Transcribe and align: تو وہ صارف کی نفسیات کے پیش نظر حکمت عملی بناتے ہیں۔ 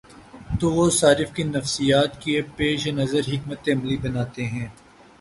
تو 0.59 0.71
وہ 0.71 0.89
صارف 0.89 1.33
کی 1.33 1.43
نفسیات 1.43 2.21
کے 2.21 2.41
پیش 2.55 2.87
نظر 2.87 3.21
حکمت 3.27 3.69
عملی 3.69 3.97
بناتے 3.97 4.45
ہیں۔ 4.45 4.67